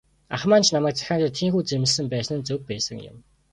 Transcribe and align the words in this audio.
Ах 0.35 0.43
маань 0.49 0.65
ч 0.65 0.69
намайг 0.75 0.95
захиандаа 0.97 1.31
тийнхүү 1.37 1.63
зэмлэсэн 1.69 2.05
байсан 2.13 2.35
нь 2.39 2.45
зөв 2.47 2.59
байсан 2.69 2.97
юм. 3.11 3.17